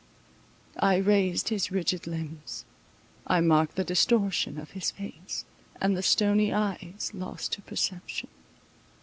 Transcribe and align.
I 0.79 0.95
raised 0.95 1.49
his 1.49 1.69
rigid 1.71 2.07
limbs, 2.07 2.65
I 3.27 3.39
marked 3.39 3.75
the 3.75 3.83
distortion 3.83 4.57
of 4.57 4.71
his 4.71 4.89
face, 4.89 5.45
and 5.79 5.95
the 5.95 6.01
stony 6.01 6.51
eyes 6.51 7.11
lost 7.13 7.51
to 7.53 7.61
perception. 7.61 8.29